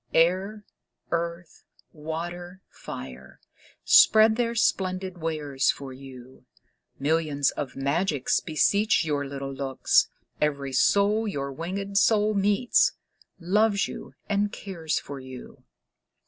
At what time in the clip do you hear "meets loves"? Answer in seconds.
12.33-13.87